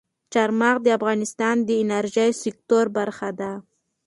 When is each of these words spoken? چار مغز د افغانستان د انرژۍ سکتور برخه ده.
چار 0.33 0.49
مغز 0.61 0.81
د 0.83 0.87
افغانستان 0.97 1.55
د 1.67 1.69
انرژۍ 1.83 2.31
سکتور 2.43 2.85
برخه 2.97 3.29
ده. 3.39 3.51